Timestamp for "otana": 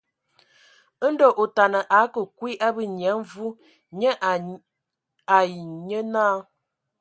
1.43-1.79